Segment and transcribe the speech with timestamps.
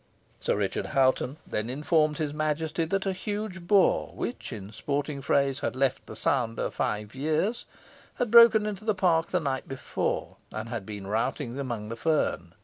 [0.39, 5.59] Sir Richard Hoghton then informed his Majesty that a huge boar, which, in sporting phrase,
[5.59, 7.65] had left the sounder five years,
[8.15, 12.55] had broken into the park the night before, and had been routing amongst the fern.